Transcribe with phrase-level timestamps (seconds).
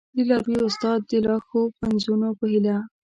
[0.15, 2.77] د لاروي استاد د لا ښو پنځونو په هیله!